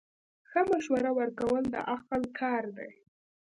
ښه 0.49 0.61
مشوره 0.69 1.11
ورکول 1.19 1.63
د 1.73 1.75
عقل 1.93 2.21
کار 2.39 2.63
دی. 2.77 2.91